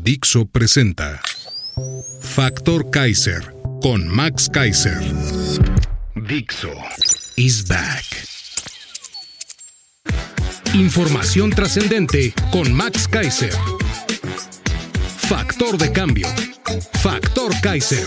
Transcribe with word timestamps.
Dixo 0.00 0.46
presenta 0.46 1.20
Factor 2.20 2.90
Kaiser 2.90 3.54
con 3.82 4.08
Max 4.08 4.48
Kaiser. 4.48 4.98
Dixo 6.14 6.72
is 7.36 7.66
back. 7.68 8.04
Información 10.74 11.50
trascendente 11.50 12.32
con 12.50 12.72
Max 12.72 13.06
Kaiser. 13.06 13.52
Factor 15.28 15.76
de 15.76 15.92
cambio. 15.92 16.26
Factor 17.02 17.52
Kaiser. 17.60 18.06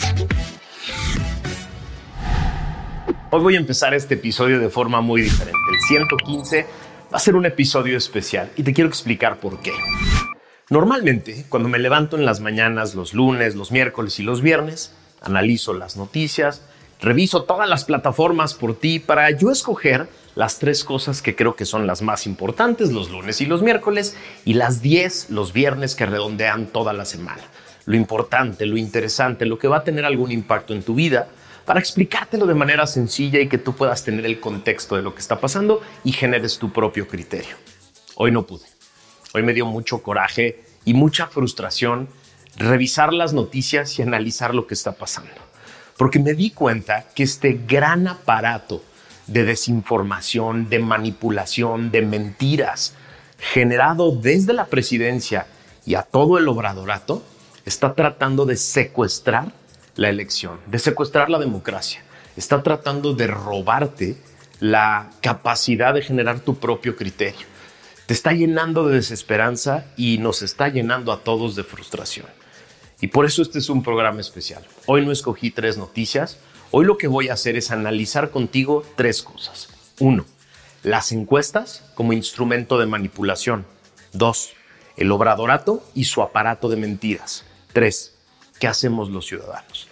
Hoy 3.29 3.41
voy 3.41 3.55
a 3.55 3.59
empezar 3.59 3.93
este 3.93 4.15
episodio 4.15 4.59
de 4.59 4.69
forma 4.69 5.01
muy 5.01 5.21
diferente. 5.21 5.59
El 5.71 5.79
115 5.87 6.65
va 7.13 7.17
a 7.17 7.19
ser 7.19 7.35
un 7.35 7.45
episodio 7.45 7.95
especial 7.95 8.51
y 8.55 8.63
te 8.63 8.73
quiero 8.73 8.89
explicar 8.89 9.39
por 9.39 9.59
qué. 9.61 9.73
Normalmente, 10.69 11.45
cuando 11.49 11.69
me 11.69 11.77
levanto 11.77 12.17
en 12.17 12.25
las 12.25 12.39
mañanas, 12.39 12.95
los 12.95 13.13
lunes, 13.13 13.53
los 13.53 13.71
miércoles 13.71 14.19
y 14.19 14.23
los 14.23 14.41
viernes, 14.41 14.93
analizo 15.21 15.75
las 15.75 15.95
noticias, 15.95 16.63
reviso 16.99 17.43
todas 17.43 17.69
las 17.69 17.85
plataformas 17.85 18.55
por 18.55 18.75
ti 18.75 18.97
para 18.97 19.29
yo 19.29 19.51
escoger 19.51 20.07
las 20.33 20.57
tres 20.57 20.83
cosas 20.83 21.21
que 21.21 21.35
creo 21.35 21.55
que 21.55 21.65
son 21.65 21.85
las 21.85 22.01
más 22.01 22.25
importantes 22.25 22.91
los 22.91 23.11
lunes 23.11 23.39
y 23.41 23.45
los 23.45 23.61
miércoles 23.61 24.17
y 24.43 24.55
las 24.55 24.81
10 24.81 25.29
los 25.29 25.53
viernes 25.53 25.93
que 25.95 26.07
redondean 26.07 26.65
toda 26.65 26.93
la 26.93 27.05
semana. 27.05 27.43
Lo 27.85 27.95
importante, 27.95 28.65
lo 28.65 28.77
interesante, 28.77 29.45
lo 29.45 29.59
que 29.59 29.67
va 29.67 29.77
a 29.77 29.83
tener 29.83 30.03
algún 30.03 30.31
impacto 30.31 30.73
en 30.73 30.81
tu 30.81 30.95
vida 30.95 31.27
para 31.65 31.79
explicártelo 31.79 32.47
de 32.47 32.55
manera 32.55 32.87
sencilla 32.87 33.39
y 33.39 33.47
que 33.47 33.59
tú 33.59 33.75
puedas 33.75 34.03
tener 34.03 34.25
el 34.25 34.39
contexto 34.39 34.95
de 34.95 35.03
lo 35.03 35.13
que 35.13 35.21
está 35.21 35.39
pasando 35.39 35.81
y 36.03 36.11
generes 36.11 36.57
tu 36.57 36.73
propio 36.73 37.07
criterio. 37.07 37.55
Hoy 38.15 38.31
no 38.31 38.47
pude. 38.47 38.74
Hoy 39.35 39.43
me 39.43 39.53
dio 39.53 39.65
mucho 39.65 40.01
coraje 40.01 40.61
y 40.85 40.93
mucha 40.93 41.27
frustración 41.27 42.07
revisar 42.55 43.11
las 43.11 43.33
noticias 43.33 43.99
y 43.99 44.01
analizar 44.01 44.55
lo 44.55 44.65
que 44.65 44.73
está 44.73 44.93
pasando. 44.93 45.33
Porque 45.97 46.19
me 46.19 46.35
di 46.35 46.51
cuenta 46.51 47.07
que 47.13 47.23
este 47.23 47.59
gran 47.67 48.07
aparato 48.07 48.81
de 49.27 49.43
desinformación, 49.43 50.69
de 50.69 50.79
manipulación, 50.79 51.91
de 51.91 52.03
mentiras, 52.03 52.95
generado 53.37 54.15
desde 54.15 54.53
la 54.53 54.67
presidencia 54.67 55.47
y 55.85 55.95
a 55.95 56.03
todo 56.03 56.37
el 56.37 56.47
obradorato, 56.47 57.21
está 57.65 57.93
tratando 57.93 58.45
de 58.45 58.55
secuestrar 58.55 59.51
la 59.97 60.07
elección, 60.07 60.61
de 60.65 60.79
secuestrar 60.79 61.29
la 61.29 61.39
democracia. 61.39 62.01
Está 62.37 62.63
tratando 62.63 63.13
de 63.13 63.27
robarte 63.27 64.15
la 64.61 65.09
capacidad 65.19 65.93
de 65.93 66.03
generar 66.03 66.39
tu 66.39 66.55
propio 66.55 66.95
criterio 66.95 67.53
te 68.05 68.13
está 68.13 68.33
llenando 68.33 68.87
de 68.87 68.95
desesperanza 68.95 69.85
y 69.97 70.19
nos 70.19 70.41
está 70.41 70.69
llenando 70.69 71.11
a 71.11 71.23
todos 71.23 71.55
de 71.55 71.63
frustración. 71.63 72.27
Y 73.01 73.07
por 73.07 73.25
eso 73.25 73.41
este 73.41 73.59
es 73.59 73.69
un 73.69 73.83
programa 73.83 74.21
especial. 74.21 74.65
Hoy 74.85 75.05
no 75.05 75.11
escogí 75.11 75.51
tres 75.51 75.77
noticias, 75.77 76.37
hoy 76.71 76.85
lo 76.85 76.97
que 76.97 77.07
voy 77.07 77.29
a 77.29 77.33
hacer 77.33 77.55
es 77.55 77.71
analizar 77.71 78.31
contigo 78.31 78.83
tres 78.95 79.23
cosas. 79.23 79.69
Uno, 79.99 80.25
las 80.83 81.11
encuestas 81.11 81.83
como 81.95 82.13
instrumento 82.13 82.77
de 82.77 82.85
manipulación. 82.85 83.65
Dos, 84.13 84.53
el 84.97 85.11
obradorato 85.11 85.83
y 85.93 86.05
su 86.05 86.21
aparato 86.21 86.69
de 86.69 86.77
mentiras. 86.77 87.43
Tres, 87.73 88.13
¿qué 88.59 88.67
hacemos 88.67 89.09
los 89.09 89.25
ciudadanos? 89.25 89.87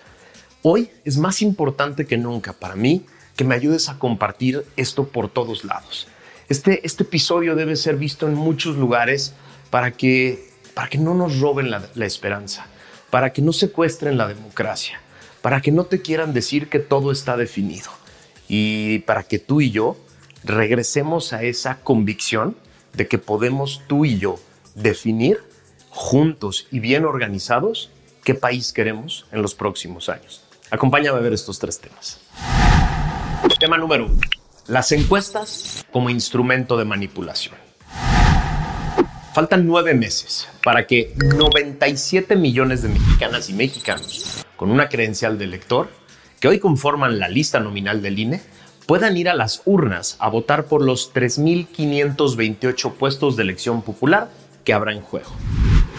Hoy 0.61 0.91
es 1.03 1.17
más 1.17 1.41
importante 1.41 2.05
que 2.05 2.17
nunca 2.17 2.53
para 2.53 2.75
mí 2.75 3.05
que 3.35 3.43
me 3.43 3.55
ayudes 3.55 3.89
a 3.89 3.97
compartir 3.97 4.65
esto 4.77 5.07
por 5.07 5.29
todos 5.29 5.65
lados. 5.65 6.07
Este, 6.49 6.85
este 6.85 7.03
episodio 7.03 7.55
debe 7.55 7.75
ser 7.75 7.95
visto 7.95 8.27
en 8.27 8.35
muchos 8.35 8.75
lugares 8.75 9.33
para 9.69 9.91
que, 9.91 10.49
para 10.73 10.89
que 10.89 10.97
no 10.97 11.13
nos 11.13 11.39
roben 11.39 11.71
la, 11.71 11.87
la 11.95 12.05
esperanza, 12.05 12.65
para 13.09 13.31
que 13.31 13.41
no 13.41 13.53
secuestren 13.53 14.17
la 14.17 14.27
democracia, 14.27 14.99
para 15.41 15.61
que 15.61 15.71
no 15.71 15.85
te 15.85 16.01
quieran 16.01 16.33
decir 16.33 16.69
que 16.69 16.79
todo 16.79 17.11
está 17.11 17.37
definido 17.37 17.89
y 18.47 18.99
para 18.99 19.23
que 19.23 19.39
tú 19.39 19.61
y 19.61 19.71
yo 19.71 19.97
regresemos 20.43 21.31
a 21.31 21.43
esa 21.43 21.79
convicción 21.79 22.57
de 22.93 23.07
que 23.07 23.17
podemos 23.17 23.81
tú 23.87 24.03
y 24.03 24.17
yo 24.17 24.37
definir 24.75 25.39
juntos 25.89 26.67
y 26.71 26.79
bien 26.79 27.05
organizados 27.05 27.89
qué 28.23 28.35
país 28.35 28.73
queremos 28.73 29.25
en 29.31 29.41
los 29.41 29.55
próximos 29.55 30.09
años. 30.09 30.43
Acompáñame 30.71 31.19
a 31.19 31.21
ver 31.21 31.33
estos 31.33 31.59
tres 31.59 31.79
temas. 31.79 32.19
Tema 33.59 33.77
número 33.77 34.07
uno 34.07 34.19
las 34.67 34.91
encuestas 34.93 35.82
como 35.93 36.09
instrumento 36.09 36.75
de 36.75 36.83
manipulación. 36.83 37.55
Faltan 39.33 39.65
nueve 39.65 39.93
meses 39.93 40.49
para 40.63 40.85
que 40.85 41.15
97 41.37 42.35
millones 42.35 42.81
de 42.81 42.89
mexicanas 42.89 43.49
y 43.49 43.53
mexicanos 43.53 44.45
con 44.57 44.69
una 44.69 44.89
credencial 44.89 45.37
de 45.37 45.45
elector 45.45 45.89
que 46.39 46.47
hoy 46.49 46.59
conforman 46.59 47.19
la 47.19 47.29
lista 47.29 47.59
nominal 47.59 48.01
del 48.01 48.19
INE 48.19 48.41
puedan 48.85 49.15
ir 49.15 49.29
a 49.29 49.33
las 49.33 49.61
urnas 49.65 50.17
a 50.19 50.29
votar 50.29 50.65
por 50.65 50.83
los 50.83 51.13
3.528 51.13 52.93
puestos 52.93 53.35
de 53.35 53.43
elección 53.43 53.81
popular 53.81 54.29
que 54.65 54.73
habrá 54.73 54.91
en 54.91 55.01
juego. 55.01 55.31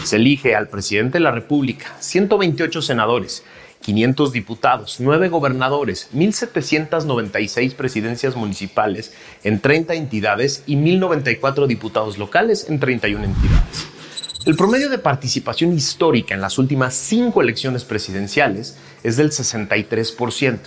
Se 0.04 0.16
elige 0.16 0.54
al 0.54 0.68
presidente 0.68 1.14
de 1.14 1.24
la 1.24 1.30
República, 1.30 1.86
128 2.00 2.82
senadores 2.82 3.42
500 3.84 4.32
diputados, 4.32 4.96
9 4.98 5.28
gobernadores, 5.28 6.08
1.796 6.14 7.74
presidencias 7.74 8.34
municipales 8.34 9.12
en 9.42 9.60
30 9.60 9.94
entidades 9.94 10.62
y 10.66 10.76
1.094 10.76 11.66
diputados 11.66 12.16
locales 12.16 12.66
en 12.70 12.80
31 12.80 13.24
entidades. 13.24 13.86
El 14.46 14.56
promedio 14.56 14.88
de 14.88 14.98
participación 14.98 15.74
histórica 15.74 16.34
en 16.34 16.40
las 16.40 16.56
últimas 16.56 16.94
cinco 16.94 17.42
elecciones 17.42 17.84
presidenciales 17.84 18.78
es 19.02 19.18
del 19.18 19.30
63%. 19.30 20.58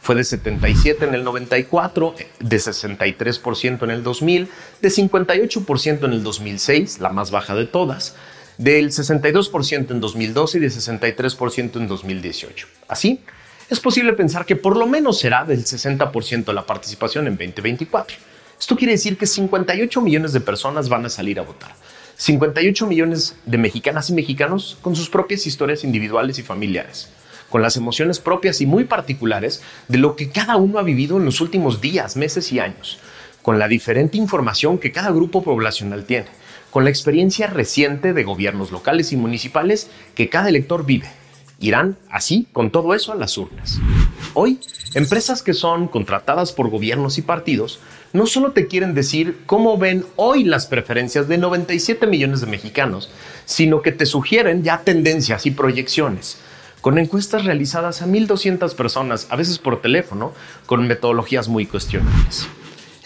Fue 0.00 0.16
de 0.16 0.24
77 0.24 1.04
en 1.04 1.14
el 1.14 1.24
94, 1.24 2.14
de 2.40 2.56
63% 2.56 3.84
en 3.84 3.90
el 3.90 4.02
2000, 4.02 4.48
de 4.82 4.88
58% 4.88 6.04
en 6.04 6.12
el 6.12 6.22
2006, 6.24 6.98
la 6.98 7.10
más 7.10 7.30
baja 7.30 7.54
de 7.54 7.66
todas, 7.66 8.14
del 8.58 8.90
62% 8.90 9.90
en 9.90 10.00
2012 10.00 10.58
y 10.58 10.60
del 10.60 10.70
63% 10.70 11.76
en 11.76 11.88
2018. 11.88 12.66
Así, 12.88 13.20
es 13.70 13.80
posible 13.80 14.12
pensar 14.12 14.46
que 14.46 14.56
por 14.56 14.76
lo 14.76 14.86
menos 14.86 15.18
será 15.18 15.44
del 15.44 15.64
60% 15.64 16.52
la 16.52 16.66
participación 16.66 17.26
en 17.26 17.36
2024. 17.36 18.16
Esto 18.58 18.76
quiere 18.76 18.92
decir 18.92 19.16
que 19.16 19.26
58 19.26 20.00
millones 20.00 20.32
de 20.32 20.40
personas 20.40 20.88
van 20.88 21.06
a 21.06 21.10
salir 21.10 21.38
a 21.38 21.42
votar. 21.42 21.74
58 22.16 22.86
millones 22.86 23.36
de 23.44 23.58
mexicanas 23.58 24.10
y 24.10 24.14
mexicanos 24.14 24.78
con 24.80 24.94
sus 24.94 25.10
propias 25.10 25.46
historias 25.46 25.82
individuales 25.82 26.38
y 26.38 26.42
familiares, 26.42 27.08
con 27.50 27.62
las 27.62 27.76
emociones 27.76 28.20
propias 28.20 28.60
y 28.60 28.66
muy 28.66 28.84
particulares 28.84 29.62
de 29.88 29.98
lo 29.98 30.14
que 30.14 30.30
cada 30.30 30.56
uno 30.56 30.78
ha 30.78 30.82
vivido 30.82 31.16
en 31.16 31.24
los 31.24 31.40
últimos 31.40 31.80
días, 31.80 32.16
meses 32.16 32.52
y 32.52 32.60
años, 32.60 32.98
con 33.42 33.58
la 33.58 33.66
diferente 33.66 34.16
información 34.16 34.78
que 34.78 34.92
cada 34.92 35.10
grupo 35.10 35.42
poblacional 35.42 36.04
tiene 36.04 36.28
con 36.74 36.82
la 36.82 36.90
experiencia 36.90 37.46
reciente 37.46 38.12
de 38.12 38.24
gobiernos 38.24 38.72
locales 38.72 39.12
y 39.12 39.16
municipales 39.16 39.88
que 40.16 40.28
cada 40.28 40.48
elector 40.48 40.84
vive. 40.84 41.06
Irán 41.60 41.96
así 42.10 42.48
con 42.52 42.72
todo 42.72 42.94
eso 42.96 43.12
a 43.12 43.14
las 43.14 43.38
urnas. 43.38 43.78
Hoy, 44.32 44.58
empresas 44.92 45.44
que 45.44 45.54
son 45.54 45.86
contratadas 45.86 46.50
por 46.50 46.70
gobiernos 46.70 47.16
y 47.16 47.22
partidos 47.22 47.78
no 48.12 48.26
solo 48.26 48.50
te 48.50 48.66
quieren 48.66 48.92
decir 48.92 49.38
cómo 49.46 49.78
ven 49.78 50.04
hoy 50.16 50.42
las 50.42 50.66
preferencias 50.66 51.28
de 51.28 51.38
97 51.38 52.08
millones 52.08 52.40
de 52.40 52.48
mexicanos, 52.48 53.08
sino 53.44 53.80
que 53.80 53.92
te 53.92 54.04
sugieren 54.04 54.64
ya 54.64 54.78
tendencias 54.78 55.46
y 55.46 55.52
proyecciones 55.52 56.38
con 56.80 56.98
encuestas 56.98 57.44
realizadas 57.44 58.02
a 58.02 58.06
1.200 58.08 58.74
personas, 58.74 59.28
a 59.30 59.36
veces 59.36 59.60
por 59.60 59.80
teléfono, 59.80 60.32
con 60.66 60.88
metodologías 60.88 61.46
muy 61.46 61.66
cuestionables. 61.66 62.48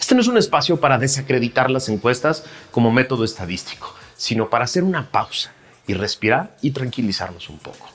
Este 0.09 0.15
no 0.15 0.21
es 0.21 0.27
un 0.27 0.39
espacio 0.39 0.79
para 0.79 0.97
desacreditar 0.97 1.69
las 1.69 1.87
encuestas 1.87 2.43
como 2.71 2.91
método 2.91 3.23
estadístico, 3.23 3.93
sino 4.17 4.49
para 4.49 4.63
hacer 4.63 4.83
una 4.83 5.11
pausa 5.11 5.51
y 5.85 5.93
respirar 5.93 6.57
y 6.63 6.71
tranquilizarnos 6.71 7.47
un 7.47 7.59
poco. 7.59 7.87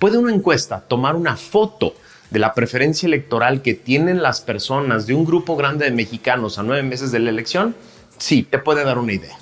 ¿Puede 0.00 0.18
una 0.18 0.34
encuesta 0.34 0.80
tomar 0.80 1.14
una 1.14 1.36
foto 1.36 1.94
de 2.30 2.40
la 2.40 2.52
preferencia 2.52 3.06
electoral 3.06 3.62
que 3.62 3.74
tienen 3.74 4.24
las 4.24 4.40
personas 4.40 5.06
de 5.06 5.14
un 5.14 5.24
grupo 5.24 5.54
grande 5.54 5.84
de 5.84 5.92
mexicanos 5.92 6.58
a 6.58 6.64
nueve 6.64 6.82
meses 6.82 7.12
de 7.12 7.20
la 7.20 7.30
elección? 7.30 7.76
Sí, 8.18 8.42
te 8.42 8.58
puede 8.58 8.82
dar 8.82 8.98
una 8.98 9.12
idea. 9.12 9.38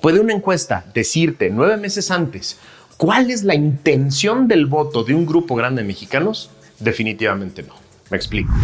¿Puede 0.00 0.20
una 0.20 0.32
encuesta 0.32 0.84
decirte 0.94 1.50
nueve 1.50 1.76
meses 1.76 2.12
antes 2.12 2.56
cuál 2.96 3.32
es 3.32 3.42
la 3.42 3.56
intención 3.56 4.46
del 4.46 4.66
voto 4.66 5.02
de 5.02 5.14
un 5.14 5.26
grupo 5.26 5.56
grande 5.56 5.82
de 5.82 5.88
mexicanos? 5.88 6.50
Definitivamente 6.78 7.64
no. 7.64 7.74
Me 8.10 8.16
explico. 8.16 8.54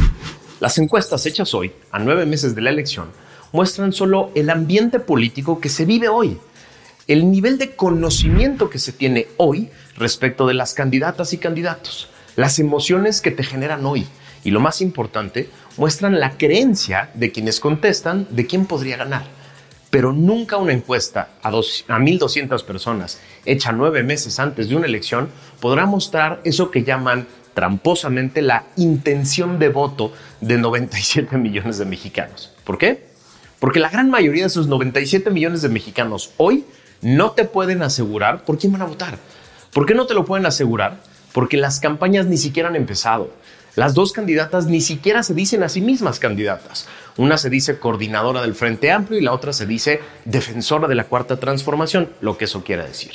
Las 0.62 0.78
encuestas 0.78 1.26
hechas 1.26 1.54
hoy, 1.54 1.72
a 1.90 1.98
nueve 1.98 2.24
meses 2.24 2.54
de 2.54 2.60
la 2.60 2.70
elección, 2.70 3.08
muestran 3.50 3.92
solo 3.92 4.30
el 4.36 4.48
ambiente 4.48 5.00
político 5.00 5.60
que 5.60 5.68
se 5.68 5.84
vive 5.84 6.08
hoy, 6.08 6.38
el 7.08 7.28
nivel 7.32 7.58
de 7.58 7.74
conocimiento 7.74 8.70
que 8.70 8.78
se 8.78 8.92
tiene 8.92 9.26
hoy 9.38 9.70
respecto 9.96 10.46
de 10.46 10.54
las 10.54 10.72
candidatas 10.72 11.32
y 11.32 11.38
candidatos, 11.38 12.10
las 12.36 12.60
emociones 12.60 13.20
que 13.20 13.32
te 13.32 13.42
generan 13.42 13.84
hoy 13.84 14.06
y 14.44 14.52
lo 14.52 14.60
más 14.60 14.80
importante, 14.82 15.50
muestran 15.78 16.20
la 16.20 16.38
creencia 16.38 17.10
de 17.14 17.32
quienes 17.32 17.58
contestan 17.58 18.28
de 18.30 18.46
quién 18.46 18.66
podría 18.66 18.96
ganar. 18.96 19.24
Pero 19.90 20.12
nunca 20.12 20.58
una 20.58 20.74
encuesta 20.74 21.30
a, 21.42 21.50
dos, 21.50 21.84
a 21.88 21.98
1.200 21.98 22.64
personas 22.64 23.18
hecha 23.44 23.72
nueve 23.72 24.04
meses 24.04 24.38
antes 24.38 24.68
de 24.68 24.76
una 24.76 24.86
elección 24.86 25.28
podrá 25.58 25.86
mostrar 25.86 26.40
eso 26.44 26.70
que 26.70 26.84
llaman 26.84 27.26
tramposamente 27.54 28.42
la 28.42 28.64
intención 28.76 29.58
de 29.58 29.68
voto 29.68 30.12
de 30.40 30.58
97 30.58 31.36
millones 31.36 31.78
de 31.78 31.84
mexicanos. 31.84 32.52
¿Por 32.64 32.78
qué? 32.78 33.06
Porque 33.58 33.80
la 33.80 33.90
gran 33.90 34.10
mayoría 34.10 34.42
de 34.42 34.48
esos 34.48 34.66
97 34.66 35.30
millones 35.30 35.62
de 35.62 35.68
mexicanos 35.68 36.32
hoy 36.36 36.64
no 37.00 37.32
te 37.32 37.44
pueden 37.44 37.82
asegurar 37.82 38.44
por 38.44 38.58
quién 38.58 38.72
van 38.72 38.82
a 38.82 38.86
votar. 38.86 39.18
¿Por 39.72 39.86
qué 39.86 39.94
no 39.94 40.06
te 40.06 40.14
lo 40.14 40.24
pueden 40.24 40.46
asegurar? 40.46 40.98
Porque 41.32 41.56
las 41.56 41.80
campañas 41.80 42.26
ni 42.26 42.36
siquiera 42.36 42.68
han 42.68 42.76
empezado. 42.76 43.30
Las 43.74 43.94
dos 43.94 44.12
candidatas 44.12 44.66
ni 44.66 44.80
siquiera 44.80 45.22
se 45.22 45.32
dicen 45.32 45.62
a 45.62 45.68
sí 45.68 45.80
mismas 45.80 46.18
candidatas. 46.18 46.86
Una 47.16 47.38
se 47.38 47.48
dice 47.48 47.78
coordinadora 47.78 48.42
del 48.42 48.54
Frente 48.54 48.92
Amplio 48.92 49.18
y 49.18 49.22
la 49.22 49.32
otra 49.32 49.52
se 49.54 49.64
dice 49.64 50.00
defensora 50.26 50.88
de 50.88 50.94
la 50.94 51.04
Cuarta 51.04 51.40
Transformación, 51.40 52.10
lo 52.20 52.36
que 52.36 52.44
eso 52.44 52.64
quiere 52.64 52.84
decir. 52.84 53.12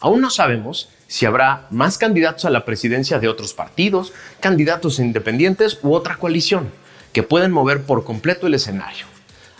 Aún 0.00 0.22
no 0.22 0.30
sabemos 0.30 0.88
si 1.14 1.26
habrá 1.26 1.68
más 1.70 1.96
candidatos 1.96 2.44
a 2.44 2.50
la 2.50 2.64
presidencia 2.64 3.20
de 3.20 3.28
otros 3.28 3.54
partidos, 3.54 4.12
candidatos 4.40 4.98
independientes 4.98 5.78
u 5.84 5.94
otra 5.94 6.16
coalición, 6.16 6.70
que 7.12 7.22
pueden 7.22 7.52
mover 7.52 7.82
por 7.84 8.02
completo 8.02 8.48
el 8.48 8.54
escenario. 8.54 9.06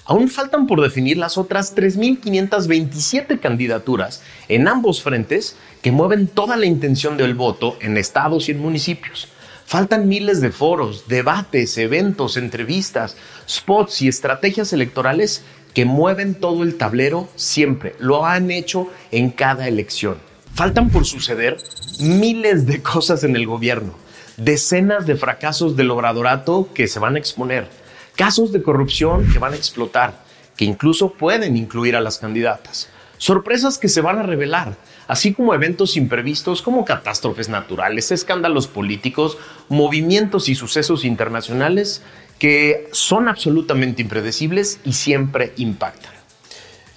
Aún 0.04 0.28
faltan 0.28 0.66
por 0.66 0.80
definir 0.80 1.16
las 1.16 1.38
otras 1.38 1.76
3.527 1.76 3.38
candidaturas 3.38 4.20
en 4.48 4.66
ambos 4.66 5.00
frentes 5.00 5.56
que 5.80 5.92
mueven 5.92 6.26
toda 6.26 6.56
la 6.56 6.66
intención 6.66 7.16
del 7.16 7.34
voto 7.34 7.76
en 7.80 7.98
estados 7.98 8.48
y 8.48 8.50
en 8.50 8.58
municipios. 8.58 9.28
Faltan 9.64 10.08
miles 10.08 10.40
de 10.40 10.50
foros, 10.50 11.06
debates, 11.06 11.78
eventos, 11.78 12.36
entrevistas, 12.36 13.16
spots 13.48 14.02
y 14.02 14.08
estrategias 14.08 14.72
electorales 14.72 15.44
que 15.72 15.84
mueven 15.84 16.34
todo 16.34 16.64
el 16.64 16.76
tablero 16.78 17.28
siempre. 17.36 17.94
Lo 18.00 18.26
han 18.26 18.50
hecho 18.50 18.90
en 19.12 19.30
cada 19.30 19.68
elección. 19.68 20.33
Faltan 20.54 20.88
por 20.88 21.04
suceder 21.04 21.56
miles 21.98 22.64
de 22.64 22.80
cosas 22.80 23.24
en 23.24 23.34
el 23.34 23.44
gobierno, 23.44 23.92
decenas 24.36 25.04
de 25.04 25.16
fracasos 25.16 25.74
del 25.74 25.90
obradorato 25.90 26.68
que 26.72 26.86
se 26.86 27.00
van 27.00 27.16
a 27.16 27.18
exponer. 27.18 27.66
Casos 28.14 28.52
de 28.52 28.62
corrupción 28.62 29.26
que 29.32 29.40
van 29.40 29.54
a 29.54 29.56
explotar, 29.56 30.22
que 30.56 30.64
incluso 30.64 31.10
pueden 31.10 31.56
incluir 31.56 31.96
a 31.96 32.00
las 32.00 32.18
candidatas, 32.18 32.88
sorpresas 33.18 33.78
que 33.78 33.88
se 33.88 34.00
van 34.00 34.18
a 34.18 34.22
revelar, 34.22 34.76
así 35.08 35.34
como 35.34 35.54
eventos 35.54 35.96
imprevistos 35.96 36.62
como 36.62 36.84
catástrofes 36.84 37.48
naturales, 37.48 38.12
escándalos 38.12 38.68
políticos, 38.68 39.38
movimientos 39.68 40.48
y 40.48 40.54
sucesos 40.54 41.04
internacionales 41.04 42.00
que 42.38 42.88
son 42.92 43.26
absolutamente 43.26 44.02
impredecibles 44.02 44.78
y 44.84 44.92
siempre 44.92 45.52
impactan. 45.56 46.13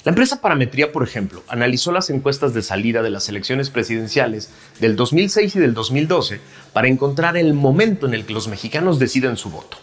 La 0.07 0.12
empresa 0.12 0.39
Parametría, 0.39 0.94
por 0.94 1.04
ejemplo, 1.04 1.44
analizó 1.50 1.92
las 1.92 2.09
encuestas 2.09 2.54
de 2.54 2.62
salida 2.62 3.01
de 3.01 3.09
las 3.09 3.27
elecciones 3.27 3.69
presidenciales 3.69 4.50
del 4.80 4.95
2006 4.95 5.57
y 5.57 5.59
del 5.59 5.74
2012 5.74 6.39
para 6.71 6.88
encontrar 6.88 7.36
el 7.36 7.54
momento 7.54 8.07
en 8.07 8.13
el 8.13 8.25
que 8.25 8.31
los 8.31 8.48
mexicanos 8.48 9.00
deciden 9.00 9.36
su 9.36 9.50
voto. 9.50 9.75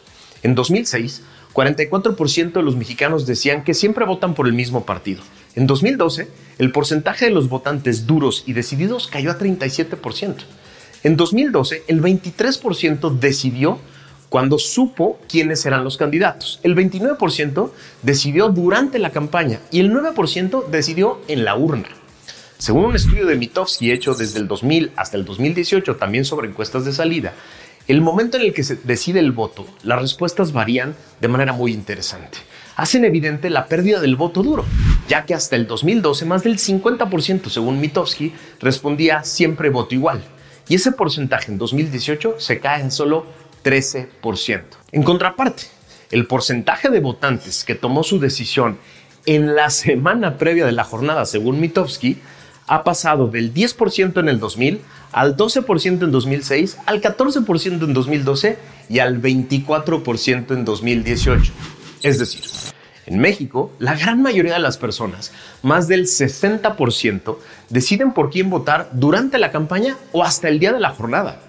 En 0.43 0.55
2006, 0.55 1.21
44% 1.53 2.53
de 2.53 2.63
los 2.63 2.75
mexicanos 2.75 3.27
decían 3.27 3.65
que 3.65 3.75
siempre 3.75 4.07
votan 4.07 4.33
por 4.33 4.47
el 4.47 4.55
mismo 4.55 4.87
partido. 4.87 5.23
En 5.57 5.67
2012, 5.67 6.31
el 6.57 6.73
porcentaje 6.73 7.27
de 7.27 7.31
los 7.31 7.51
votantes 7.51 8.07
duros 8.07 8.45
y 8.47 8.55
decididos 8.55 9.09
cayó 9.09 9.31
a 9.31 9.39
37%. 9.39 10.37
En 11.03 11.19
2012, 11.19 11.83
el 11.87 12.01
23% 12.01 13.19
decidió 13.19 13.79
cuando 14.35 14.59
supo 14.59 15.21
quiénes 15.29 15.65
eran 15.65 15.85
los 15.85 15.97
candidatos. 15.97 16.59
El 16.65 16.75
29% 16.75 17.71
decidió 18.03 18.49
durante 18.49 18.99
la 18.99 19.11
campaña 19.11 19.61
y 19.71 19.79
el 19.79 19.93
9% 19.93 20.67
decidió 20.71 21.21
en 21.29 21.45
la 21.45 21.55
urna. 21.55 21.87
Según 22.59 22.87
un 22.87 22.97
estudio 22.97 23.27
de 23.27 23.37
Mitofsky 23.37 23.93
hecho 23.93 24.13
desde 24.13 24.41
el 24.41 24.49
2000 24.49 24.91
hasta 24.97 25.17
el 25.19 25.25
2018, 25.25 25.95
también 25.95 26.25
sobre 26.25 26.49
encuestas 26.49 26.85
de 26.85 26.93
salida, 26.93 27.33
el 27.87 28.01
momento 28.01 28.37
en 28.37 28.43
el 28.43 28.53
que 28.53 28.65
se 28.65 28.75
decide 28.75 29.21
el 29.21 29.31
voto, 29.31 29.69
las 29.85 30.01
respuestas 30.01 30.51
varían 30.51 30.97
de 31.21 31.29
manera 31.29 31.53
muy 31.53 31.73
interesante. 31.73 32.39
Hacen 32.75 33.05
evidente 33.05 33.51
la 33.51 33.67
pérdida 33.67 34.01
del 34.01 34.17
voto 34.17 34.43
duro, 34.43 34.65
ya 35.07 35.27
que 35.27 35.35
hasta 35.35 35.55
el 35.55 35.69
2012 35.69 36.25
más 36.25 36.43
del 36.43 36.59
50%, 36.59 37.51
según 37.51 37.81
Mitofsky, 37.81 38.33
respondía 38.59 39.23
siempre 39.23 39.71
voto 39.71 39.95
igual. 39.95 40.25
Y 40.69 40.77
ese 40.77 40.93
porcentaje 40.93 41.53
en 41.53 41.59
2018 41.59 42.37
se 42.39 42.59
cae 42.59 42.81
en 42.81 42.91
solo 42.91 43.27
13%. 43.65 44.63
En 44.93 45.03
contraparte, 45.03 45.65
el 46.11 46.27
porcentaje 46.27 46.91
de 46.91 47.01
votantes 47.01 47.65
que 47.65 47.75
tomó 47.75 48.05
su 48.05 48.21
decisión 48.21 48.79
en 49.27 49.57
la 49.57 49.71
semana 49.71 50.37
previa 50.37 50.67
de 50.67 50.73
la 50.73 50.85
jornada, 50.85 51.25
según 51.25 51.61
Mitofsky, 51.61 52.19
ha 52.67 52.85
pasado 52.85 53.29
del 53.29 53.53
10% 53.53 54.21
en 54.21 54.29
el 54.29 54.39
2000 54.39 54.81
al 55.13 55.37
12% 55.37 56.03
en 56.03 56.11
2006, 56.11 56.79
al 56.87 57.01
14% 57.01 57.85
en 57.85 57.95
2012 57.95 58.59
y 58.89 58.99
al 58.99 59.23
24% 59.23 60.53
en 60.53 60.65
2018. 60.65 61.53
Es 62.03 62.19
decir, 62.19 62.43
en 63.07 63.19
México, 63.19 63.73
la 63.79 63.95
gran 63.95 64.23
mayoría 64.23 64.55
de 64.55 64.59
las 64.59 64.77
personas, 64.77 65.33
más 65.63 65.89
del 65.89 66.07
60%, 66.07 67.37
deciden 67.69 68.13
por 68.13 68.31
quién 68.31 68.51
votar 68.51 68.91
durante 68.93 69.39
la 69.39 69.53
campaña 69.53 69.97
o 70.13 70.25
hasta 70.25 70.49
el 70.49 70.59
día 70.59 70.73
de 70.73 70.81
la 70.81 70.91
jornada. 70.91 71.41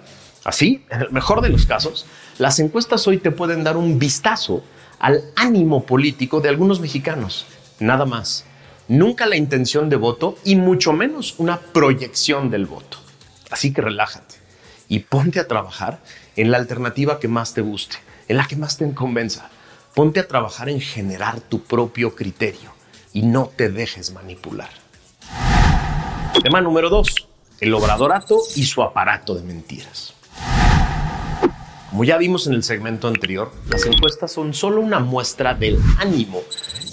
Así, 0.46 0.84
en 0.90 1.00
el 1.00 1.10
mejor 1.10 1.40
de 1.40 1.48
los 1.48 1.66
casos, 1.66 2.06
las 2.38 2.60
encuestas 2.60 3.08
hoy 3.08 3.18
te 3.18 3.32
pueden 3.32 3.64
dar 3.64 3.76
un 3.76 3.98
vistazo 3.98 4.62
al 5.00 5.24
ánimo 5.34 5.84
político 5.84 6.40
de 6.40 6.48
algunos 6.48 6.78
mexicanos. 6.78 7.46
Nada 7.80 8.04
más. 8.06 8.44
Nunca 8.86 9.26
la 9.26 9.34
intención 9.34 9.88
de 9.88 9.96
voto 9.96 10.38
y 10.44 10.54
mucho 10.54 10.92
menos 10.92 11.34
una 11.38 11.58
proyección 11.58 12.48
del 12.48 12.66
voto. 12.66 12.98
Así 13.50 13.72
que 13.72 13.82
relájate 13.82 14.36
y 14.88 15.00
ponte 15.00 15.40
a 15.40 15.48
trabajar 15.48 15.98
en 16.36 16.52
la 16.52 16.58
alternativa 16.58 17.18
que 17.18 17.26
más 17.26 17.52
te 17.52 17.62
guste, 17.62 17.96
en 18.28 18.36
la 18.36 18.46
que 18.46 18.54
más 18.54 18.76
te 18.76 18.88
convenza. 18.94 19.50
Ponte 19.96 20.20
a 20.20 20.28
trabajar 20.28 20.68
en 20.68 20.80
generar 20.80 21.40
tu 21.40 21.64
propio 21.64 22.14
criterio 22.14 22.72
y 23.12 23.22
no 23.22 23.50
te 23.56 23.68
dejes 23.68 24.12
manipular. 24.12 24.70
Tema 26.40 26.60
número 26.60 26.88
2. 26.88 27.08
El 27.58 27.74
obradorato 27.74 28.38
y 28.54 28.64
su 28.64 28.80
aparato 28.84 29.34
de 29.34 29.42
mentiras. 29.42 30.15
Como 31.96 32.04
ya 32.04 32.18
vimos 32.18 32.46
en 32.46 32.52
el 32.52 32.62
segmento 32.62 33.08
anterior, 33.08 33.50
las 33.70 33.86
encuestas 33.86 34.30
son 34.30 34.52
solo 34.52 34.82
una 34.82 34.98
muestra 34.98 35.54
del 35.54 35.80
ánimo 35.96 36.42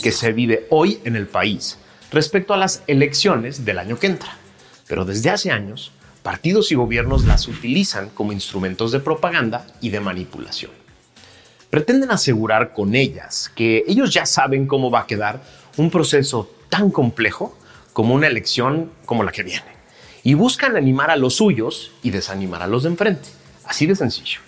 que 0.01 0.13
se 0.13 0.31
vive 0.31 0.65
hoy 0.69 1.01
en 1.03 1.17
el 1.17 1.27
país 1.27 1.77
respecto 2.09 2.53
a 2.53 2.57
las 2.57 2.83
elecciones 2.87 3.65
del 3.65 3.79
año 3.79 3.99
que 3.99 4.07
entra. 4.07 4.37
Pero 4.87 5.03
desde 5.03 5.29
hace 5.29 5.51
años, 5.51 5.91
partidos 6.21 6.71
y 6.71 6.75
gobiernos 6.75 7.25
las 7.25 7.49
utilizan 7.49 8.11
como 8.11 8.31
instrumentos 8.31 8.93
de 8.93 9.01
propaganda 9.01 9.67
y 9.81 9.89
de 9.89 9.99
manipulación. 9.99 10.71
Pretenden 11.69 12.11
asegurar 12.11 12.71
con 12.71 12.95
ellas 12.95 13.51
que 13.53 13.83
ellos 13.85 14.13
ya 14.13 14.25
saben 14.25 14.67
cómo 14.67 14.89
va 14.89 15.01
a 15.01 15.07
quedar 15.07 15.43
un 15.75 15.91
proceso 15.91 16.49
tan 16.69 16.91
complejo 16.91 17.57
como 17.91 18.15
una 18.15 18.27
elección 18.27 18.89
como 19.03 19.25
la 19.25 19.33
que 19.33 19.43
viene. 19.43 19.67
Y 20.23 20.35
buscan 20.35 20.77
animar 20.77 21.11
a 21.11 21.17
los 21.17 21.35
suyos 21.35 21.91
y 22.03 22.11
desanimar 22.11 22.61
a 22.61 22.67
los 22.67 22.83
de 22.83 22.89
enfrente. 22.91 23.27
Así 23.65 23.85
de 23.85 23.97
sencillo. 23.97 24.39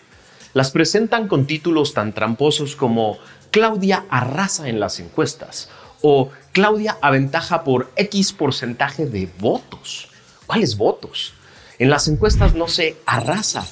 Las 0.56 0.72
presentan 0.72 1.28
con 1.28 1.48
títulos 1.48 1.94
tan 1.94 2.14
tramposos 2.14 2.78
como 2.78 3.18
Claudia 3.52 4.06
arrasa 4.10 4.70
en 4.70 4.80
las 4.80 5.02
encuestas 5.02 5.68
o 6.02 6.30
Claudia 6.54 6.98
aventaja 7.02 7.66
por 7.66 7.92
X 7.98 8.32
porcentaje 8.32 9.06
de 9.06 9.28
votos. 9.38 10.08
¿Cuáles 10.46 10.78
votos? 10.78 11.34
En 11.78 11.90
las 11.90 12.08
encuestas 12.08 12.56
no 12.56 12.70
se 12.70 12.96
arrasa 13.06 13.68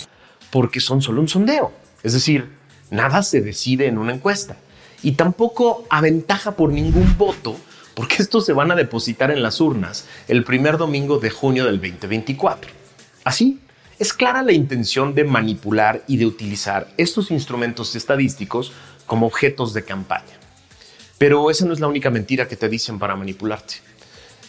porque 0.52 0.82
son 0.82 1.02
solo 1.02 1.22
un 1.22 1.30
sondeo. 1.30 1.72
Es 2.04 2.12
decir, 2.12 2.50
nada 2.92 3.24
se 3.24 3.40
decide 3.40 3.88
en 3.88 3.98
una 3.98 4.12
encuesta. 4.12 4.58
Y 5.04 5.14
tampoco 5.14 5.86
aventaja 5.90 6.58
por 6.58 6.74
ningún 6.74 7.18
voto 7.18 7.56
porque 7.94 8.22
estos 8.22 8.46
se 8.46 8.52
van 8.52 8.72
a 8.72 8.76
depositar 8.76 9.32
en 9.32 9.42
las 9.42 9.62
urnas 9.62 10.06
el 10.28 10.44
primer 10.44 10.78
domingo 10.78 11.20
de 11.20 11.30
junio 11.30 11.64
del 11.64 11.80
2024. 11.80 12.70
Así, 13.24 13.62
es 14.00 14.14
clara 14.14 14.42
la 14.42 14.54
intención 14.54 15.14
de 15.14 15.24
manipular 15.24 16.04
y 16.08 16.18
de 16.18 16.26
utilizar 16.26 16.88
estos 16.98 17.32
instrumentos 17.32 17.96
estadísticos 17.96 18.72
como 19.06 19.28
objetos 19.28 19.74
de 19.74 19.84
campaña. 19.84 20.40
Pero 21.18 21.50
esa 21.52 21.66
no 21.66 21.74
es 21.74 21.80
la 21.80 21.88
única 21.88 22.10
mentira 22.10 22.48
que 22.48 22.56
te 22.56 22.70
dicen 22.70 23.00
para 23.00 23.16
manipularte. 23.16 23.76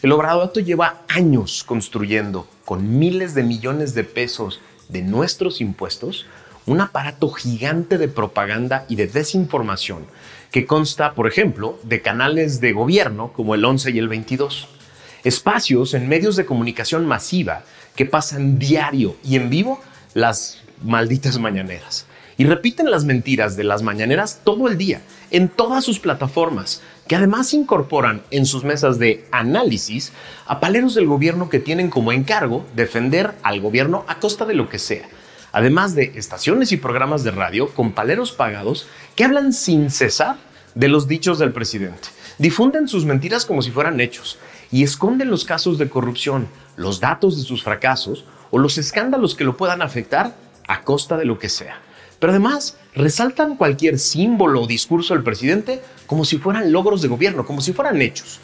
El 0.03 0.13
Obradorato 0.13 0.61
lleva 0.61 1.03
años 1.09 1.65
construyendo 1.65 2.49
con 2.65 2.99
miles 2.99 3.35
de 3.35 3.43
millones 3.43 3.95
de 3.95 4.05
pesos 4.05 4.61
de 4.89 5.03
nuestros 5.03 5.61
impuestos 5.61 6.27
un 6.67 6.81
aparato 6.81 7.31
gigante 7.31 7.99
de 7.99 8.09
propaganda 8.09 8.87
y 8.89 8.97
de 8.97 9.07
desinformación 9.07 10.07
que 10.51 10.67
consta, 10.67 11.15
por 11.15 11.27
ejemplo, 11.27 11.79
de 11.83 12.01
canales 12.01 12.61
de 12.61 12.73
gobierno 12.73 13.33
como 13.33 13.55
el 13.55 13.65
11 13.65 13.91
y 13.91 13.99
el 13.99 14.09
22, 14.09 14.69
espacios 15.25 15.95
en 15.95 16.09
medios 16.09 16.37
de 16.37 16.47
comunicación 16.47 17.07
masiva 17.07 17.65
que 17.97 18.07
pasan 18.07 18.59
diario 18.59 19.17
y 19.25 19.37
en 19.37 19.51
vivo 19.51 19.81
las 20.15 20.63
malditas 20.83 21.39
mañaneras. 21.39 22.07
Y 22.37 22.45
repiten 22.45 22.91
las 22.91 23.05
mentiras 23.05 23.57
de 23.57 23.65
las 23.65 23.83
mañaneras 23.83 24.41
todo 24.43 24.69
el 24.69 24.77
día 24.77 25.03
en 25.31 25.49
todas 25.49 25.85
sus 25.85 26.01
plataformas, 26.01 26.83
que 27.07 27.17
además 27.17 27.55
incorporan 27.55 28.23
en 28.31 28.45
sus 28.45 28.65
mesas 28.65 28.99
de 28.99 29.25
análisis 29.31 30.13
a 30.47 30.59
paleros 30.59 30.95
del 30.95 31.07
gobierno 31.07 31.49
que 31.49 31.61
tienen 31.61 31.91
como 31.91 32.13
encargo 32.13 32.67
defender 32.75 33.35
al 33.43 33.61
gobierno 33.61 34.05
a 34.09 34.19
costa 34.19 34.47
de 34.47 34.55
lo 34.55 34.69
que 34.69 34.81
sea, 34.81 35.09
además 35.53 35.95
de 35.95 36.13
estaciones 36.17 36.73
y 36.73 36.77
programas 36.77 37.23
de 37.23 37.31
radio 37.31 37.69
con 37.69 37.93
paleros 37.93 38.33
pagados 38.33 38.89
que 39.15 39.25
hablan 39.25 39.53
sin 39.53 39.91
cesar 39.91 40.37
de 40.75 40.89
los 40.89 41.07
dichos 41.07 41.39
del 41.39 41.53
presidente. 41.53 42.09
Difunden 42.39 42.89
sus 42.89 43.05
mentiras 43.05 43.47
como 43.47 43.63
si 43.63 43.71
fueran 43.71 44.01
hechos 44.01 44.39
y 44.71 44.83
esconden 44.83 45.31
los 45.31 45.45
casos 45.45 45.79
de 45.79 45.89
corrupción, 45.89 46.49
los 46.77 47.01
datos 47.01 47.37
de 47.37 47.45
sus 47.45 47.63
fracasos 47.63 48.25
o 48.51 48.59
los 48.59 48.79
escándalos 48.79 49.35
que 49.35 49.45
lo 49.45 49.57
puedan 49.57 49.83
afectar 49.83 50.37
a 50.69 50.83
costa 50.83 51.17
de 51.17 51.25
lo 51.25 51.39
que 51.39 51.49
sea. 51.49 51.81
Pero 52.19 52.33
además 52.33 52.79
resaltan 52.95 53.57
cualquier 53.57 53.99
símbolo 53.99 54.63
o 54.63 54.67
discurso 54.67 55.15
del 55.15 55.23
presidente 55.23 55.83
como 56.07 56.25
si 56.25 56.39
fueran 56.39 56.73
logros 56.73 57.03
de 57.03 57.09
gobierno, 57.09 57.45
como 57.45 57.61
si 57.61 57.73
fueran 57.73 58.01
hechos. 58.01 58.41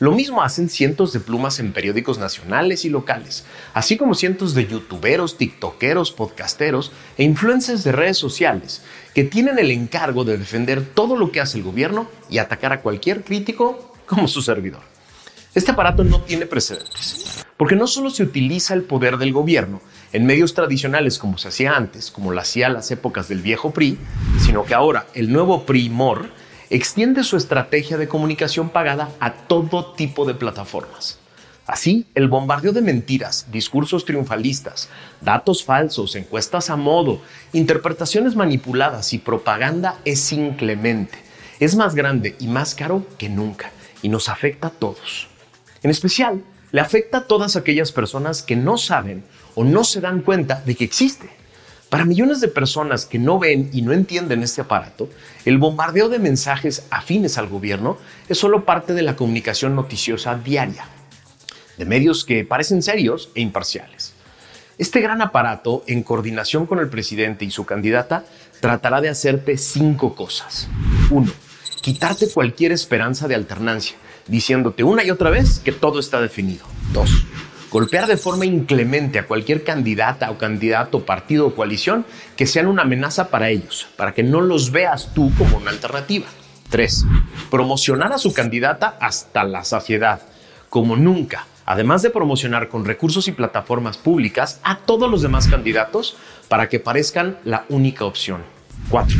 Lo 0.00 0.12
mismo 0.12 0.42
hacen 0.42 0.68
cientos 0.68 1.12
de 1.12 1.20
plumas 1.20 1.60
en 1.60 1.72
periódicos 1.72 2.18
nacionales 2.18 2.84
y 2.84 2.90
locales, 2.90 3.44
así 3.74 3.96
como 3.96 4.14
cientos 4.14 4.52
de 4.52 4.66
youtuberos, 4.66 5.38
tiktokeros, 5.38 6.10
podcasteros 6.10 6.90
e 7.16 7.22
influencers 7.22 7.84
de 7.84 7.92
redes 7.92 8.18
sociales 8.18 8.82
que 9.14 9.22
tienen 9.22 9.58
el 9.58 9.70
encargo 9.70 10.24
de 10.24 10.36
defender 10.36 10.84
todo 10.84 11.16
lo 11.16 11.30
que 11.30 11.40
hace 11.40 11.58
el 11.58 11.64
gobierno 11.64 12.08
y 12.28 12.38
atacar 12.38 12.72
a 12.72 12.80
cualquier 12.82 13.22
crítico 13.22 13.94
como 14.06 14.26
su 14.26 14.42
servidor. 14.42 14.93
Este 15.54 15.70
aparato 15.70 16.02
no 16.02 16.20
tiene 16.20 16.46
precedentes, 16.46 17.46
porque 17.56 17.76
no 17.76 17.86
solo 17.86 18.10
se 18.10 18.24
utiliza 18.24 18.74
el 18.74 18.82
poder 18.82 19.18
del 19.18 19.32
gobierno 19.32 19.80
en 20.12 20.26
medios 20.26 20.52
tradicionales 20.52 21.16
como 21.16 21.38
se 21.38 21.46
hacía 21.46 21.76
antes, 21.76 22.10
como 22.10 22.32
lo 22.32 22.40
hacía 22.40 22.68
las 22.68 22.90
épocas 22.90 23.28
del 23.28 23.40
viejo 23.40 23.70
PRI, 23.70 23.96
sino 24.40 24.64
que 24.64 24.74
ahora 24.74 25.06
el 25.14 25.32
nuevo 25.32 25.64
PRI-MOR 25.64 26.28
extiende 26.70 27.22
su 27.22 27.36
estrategia 27.36 27.96
de 27.98 28.08
comunicación 28.08 28.68
pagada 28.68 29.10
a 29.20 29.32
todo 29.32 29.92
tipo 29.92 30.24
de 30.24 30.34
plataformas. 30.34 31.20
Así, 31.68 32.04
el 32.16 32.26
bombardeo 32.26 32.72
de 32.72 32.82
mentiras, 32.82 33.46
discursos 33.52 34.04
triunfalistas, 34.04 34.88
datos 35.20 35.64
falsos, 35.64 36.16
encuestas 36.16 36.68
a 36.68 36.74
modo, 36.74 37.22
interpretaciones 37.52 38.34
manipuladas 38.34 39.12
y 39.12 39.18
propaganda 39.18 40.00
es 40.04 40.32
inclemente. 40.32 41.16
Es 41.60 41.76
más 41.76 41.94
grande 41.94 42.34
y 42.40 42.48
más 42.48 42.74
caro 42.74 43.06
que 43.18 43.28
nunca 43.28 43.70
y 44.02 44.08
nos 44.08 44.28
afecta 44.28 44.66
a 44.66 44.70
todos. 44.70 45.28
En 45.84 45.90
especial, 45.90 46.42
le 46.72 46.80
afecta 46.80 47.18
a 47.18 47.26
todas 47.26 47.56
aquellas 47.56 47.92
personas 47.92 48.42
que 48.42 48.56
no 48.56 48.78
saben 48.78 49.22
o 49.54 49.64
no 49.64 49.84
se 49.84 50.00
dan 50.00 50.22
cuenta 50.22 50.62
de 50.64 50.74
que 50.74 50.84
existe. 50.84 51.28
Para 51.90 52.06
millones 52.06 52.40
de 52.40 52.48
personas 52.48 53.04
que 53.04 53.18
no 53.18 53.38
ven 53.38 53.68
y 53.70 53.82
no 53.82 53.92
entienden 53.92 54.42
este 54.42 54.62
aparato, 54.62 55.10
el 55.44 55.58
bombardeo 55.58 56.08
de 56.08 56.18
mensajes 56.18 56.86
afines 56.90 57.36
al 57.36 57.48
gobierno 57.48 57.98
es 58.30 58.38
solo 58.38 58.64
parte 58.64 58.94
de 58.94 59.02
la 59.02 59.14
comunicación 59.14 59.76
noticiosa 59.76 60.36
diaria, 60.36 60.86
de 61.76 61.84
medios 61.84 62.24
que 62.24 62.44
parecen 62.44 62.82
serios 62.82 63.28
e 63.34 63.42
imparciales. 63.42 64.14
Este 64.78 65.02
gran 65.02 65.20
aparato, 65.20 65.84
en 65.86 66.02
coordinación 66.02 66.64
con 66.64 66.78
el 66.78 66.88
presidente 66.88 67.44
y 67.44 67.50
su 67.50 67.66
candidata, 67.66 68.24
tratará 68.60 69.02
de 69.02 69.10
hacerte 69.10 69.58
cinco 69.58 70.16
cosas. 70.16 70.66
Uno, 71.10 71.30
quitarte 71.82 72.30
cualquier 72.30 72.72
esperanza 72.72 73.28
de 73.28 73.34
alternancia, 73.34 73.96
diciéndote 74.26 74.84
una 74.84 75.04
y 75.04 75.10
otra 75.10 75.30
vez 75.30 75.58
que 75.58 75.72
todo 75.72 75.98
está 76.00 76.20
definido. 76.20 76.64
Dos, 76.92 77.26
golpear 77.70 78.06
de 78.06 78.16
forma 78.16 78.46
inclemente 78.46 79.18
a 79.18 79.26
cualquier 79.26 79.64
candidata 79.64 80.30
o 80.30 80.38
candidato, 80.38 81.04
partido 81.04 81.46
o 81.46 81.54
coalición 81.54 82.06
que 82.36 82.46
sean 82.46 82.66
una 82.66 82.82
amenaza 82.82 83.28
para 83.28 83.50
ellos, 83.50 83.88
para 83.96 84.14
que 84.14 84.22
no 84.22 84.40
los 84.40 84.70
veas 84.70 85.12
tú 85.14 85.32
como 85.36 85.56
una 85.56 85.70
alternativa. 85.70 86.26
3. 86.70 87.04
Promocionar 87.50 88.12
a 88.12 88.18
su 88.18 88.32
candidata 88.32 88.96
hasta 89.00 89.44
la 89.44 89.64
saciedad, 89.64 90.22
como 90.68 90.96
nunca, 90.96 91.46
además 91.66 92.02
de 92.02 92.10
promocionar 92.10 92.68
con 92.68 92.84
recursos 92.84 93.28
y 93.28 93.32
plataformas 93.32 93.96
públicas 93.96 94.60
a 94.62 94.78
todos 94.78 95.10
los 95.10 95.22
demás 95.22 95.46
candidatos 95.48 96.16
para 96.48 96.68
que 96.68 96.80
parezcan 96.80 97.38
la 97.44 97.64
única 97.68 98.04
opción. 98.04 98.42
4 98.88 99.16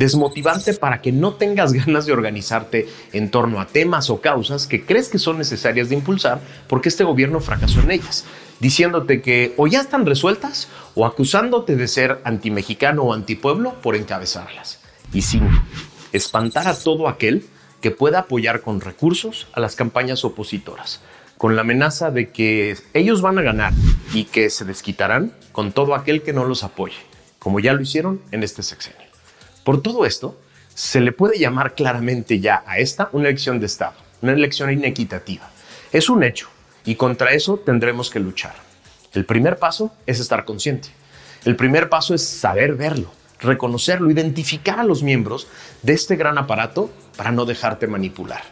desmotivante 0.00 0.72
para 0.72 1.02
que 1.02 1.12
no 1.12 1.34
tengas 1.34 1.72
ganas 1.74 2.06
de 2.06 2.12
organizarte 2.12 2.88
en 3.12 3.30
torno 3.30 3.60
a 3.60 3.66
temas 3.66 4.08
o 4.08 4.20
causas 4.20 4.66
que 4.66 4.84
crees 4.84 5.10
que 5.10 5.18
son 5.18 5.36
necesarias 5.36 5.90
de 5.90 5.94
impulsar 5.94 6.40
porque 6.68 6.88
este 6.88 7.04
gobierno 7.04 7.38
fracasó 7.40 7.80
en 7.80 7.90
ellas, 7.90 8.24
diciéndote 8.60 9.20
que 9.20 9.52
o 9.58 9.66
ya 9.66 9.80
están 9.80 10.06
resueltas 10.06 10.68
o 10.94 11.04
acusándote 11.04 11.76
de 11.76 11.86
ser 11.86 12.18
antimexicano 12.24 13.02
o 13.02 13.12
antipueblo 13.12 13.74
por 13.82 13.94
encabezarlas. 13.94 14.80
Y 15.12 15.20
cinco, 15.20 15.60
espantar 16.12 16.66
a 16.66 16.78
todo 16.78 17.06
aquel 17.06 17.44
que 17.82 17.90
pueda 17.90 18.20
apoyar 18.20 18.62
con 18.62 18.80
recursos 18.80 19.48
a 19.52 19.60
las 19.60 19.76
campañas 19.76 20.24
opositoras, 20.24 21.00
con 21.36 21.56
la 21.56 21.62
amenaza 21.62 22.10
de 22.10 22.30
que 22.30 22.76
ellos 22.94 23.20
van 23.20 23.38
a 23.38 23.42
ganar 23.42 23.74
y 24.14 24.24
que 24.24 24.48
se 24.48 24.64
desquitarán 24.64 25.34
con 25.52 25.72
todo 25.72 25.94
aquel 25.94 26.22
que 26.22 26.32
no 26.32 26.44
los 26.44 26.62
apoye, 26.64 26.96
como 27.38 27.60
ya 27.60 27.74
lo 27.74 27.82
hicieron 27.82 28.22
en 28.30 28.42
este 28.44 28.62
sexenio. 28.62 29.09
Por 29.64 29.82
todo 29.82 30.06
esto, 30.06 30.38
se 30.74 31.00
le 31.00 31.12
puede 31.12 31.38
llamar 31.38 31.74
claramente 31.74 32.40
ya 32.40 32.62
a 32.66 32.78
esta 32.78 33.10
una 33.12 33.28
elección 33.28 33.60
de 33.60 33.66
Estado, 33.66 33.94
una 34.22 34.32
elección 34.32 34.70
inequitativa. 34.70 35.50
Es 35.92 36.08
un 36.08 36.22
hecho 36.22 36.48
y 36.84 36.94
contra 36.94 37.32
eso 37.32 37.58
tendremos 37.58 38.10
que 38.10 38.20
luchar. 38.20 38.54
El 39.12 39.24
primer 39.24 39.58
paso 39.58 39.92
es 40.06 40.20
estar 40.20 40.44
consciente. 40.44 40.88
El 41.44 41.56
primer 41.56 41.88
paso 41.88 42.14
es 42.14 42.26
saber 42.26 42.74
verlo, 42.74 43.10
reconocerlo, 43.40 44.10
identificar 44.10 44.80
a 44.80 44.84
los 44.84 45.02
miembros 45.02 45.48
de 45.82 45.92
este 45.92 46.16
gran 46.16 46.38
aparato 46.38 46.90
para 47.16 47.32
no 47.32 47.44
dejarte 47.44 47.86
manipular. 47.86 48.42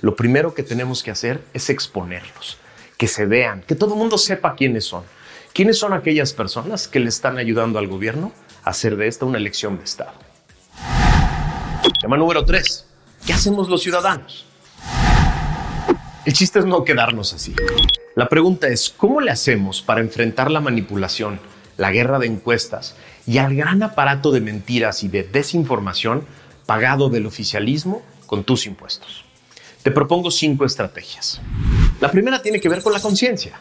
Lo 0.00 0.16
primero 0.16 0.54
que 0.54 0.62
tenemos 0.62 1.02
que 1.02 1.10
hacer 1.10 1.42
es 1.54 1.70
exponerlos, 1.70 2.58
que 2.96 3.08
se 3.08 3.26
vean, 3.26 3.62
que 3.62 3.74
todo 3.74 3.94
el 3.94 3.98
mundo 3.98 4.18
sepa 4.18 4.54
quiénes 4.54 4.84
son. 4.84 5.04
¿Quiénes 5.52 5.78
son 5.78 5.92
aquellas 5.92 6.32
personas 6.32 6.86
que 6.86 7.00
le 7.00 7.08
están 7.08 7.38
ayudando 7.38 7.78
al 7.78 7.86
gobierno 7.86 8.32
a 8.62 8.70
hacer 8.70 8.96
de 8.96 9.06
esta 9.06 9.24
una 9.24 9.38
elección 9.38 9.78
de 9.78 9.84
Estado? 9.84 10.12
Tema 12.00 12.16
número 12.16 12.44
tres. 12.44 12.84
¿Qué 13.24 13.32
hacemos 13.32 13.68
los 13.68 13.82
ciudadanos? 13.82 14.44
El 16.24 16.32
chiste 16.32 16.58
es 16.58 16.64
no 16.64 16.84
quedarnos 16.84 17.32
así. 17.32 17.54
La 18.16 18.28
pregunta 18.28 18.68
es, 18.68 18.92
¿cómo 18.96 19.20
le 19.20 19.30
hacemos 19.30 19.82
para 19.82 20.00
enfrentar 20.00 20.50
la 20.50 20.60
manipulación, 20.60 21.38
la 21.76 21.92
guerra 21.92 22.18
de 22.18 22.26
encuestas 22.26 22.96
y 23.26 23.38
al 23.38 23.54
gran 23.54 23.82
aparato 23.82 24.32
de 24.32 24.40
mentiras 24.40 25.04
y 25.04 25.08
de 25.08 25.22
desinformación 25.22 26.24
pagado 26.66 27.08
del 27.08 27.26
oficialismo 27.26 28.02
con 28.26 28.42
tus 28.42 28.66
impuestos? 28.66 29.24
Te 29.82 29.92
propongo 29.92 30.32
cinco 30.32 30.64
estrategias. 30.64 31.40
La 32.00 32.10
primera 32.10 32.42
tiene 32.42 32.60
que 32.60 32.68
ver 32.68 32.82
con 32.82 32.92
la 32.92 33.00
conciencia. 33.00 33.60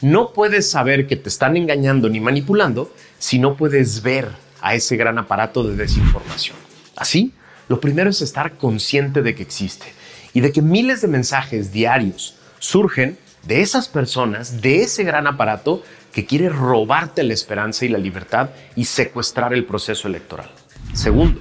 No 0.00 0.32
puedes 0.32 0.70
saber 0.70 1.06
que 1.06 1.16
te 1.16 1.28
están 1.28 1.56
engañando 1.56 2.08
ni 2.08 2.20
manipulando 2.20 2.90
si 3.18 3.38
no 3.38 3.56
puedes 3.56 4.02
ver 4.02 4.30
a 4.62 4.74
ese 4.74 4.96
gran 4.96 5.18
aparato 5.18 5.62
de 5.62 5.76
desinformación. 5.76 6.56
Así, 6.96 7.34
lo 7.68 7.80
primero 7.80 8.10
es 8.10 8.22
estar 8.22 8.56
consciente 8.56 9.22
de 9.22 9.34
que 9.34 9.42
existe 9.42 9.86
y 10.32 10.40
de 10.40 10.52
que 10.52 10.62
miles 10.62 11.00
de 11.00 11.08
mensajes 11.08 11.72
diarios 11.72 12.36
surgen 12.58 13.18
de 13.44 13.62
esas 13.62 13.88
personas, 13.88 14.60
de 14.60 14.82
ese 14.82 15.04
gran 15.04 15.26
aparato 15.26 15.82
que 16.12 16.26
quiere 16.26 16.48
robarte 16.48 17.22
la 17.22 17.34
esperanza 17.34 17.84
y 17.84 17.88
la 17.88 17.98
libertad 17.98 18.50
y 18.74 18.84
secuestrar 18.84 19.52
el 19.52 19.64
proceso 19.64 20.08
electoral. 20.08 20.50
Segundo, 20.94 21.40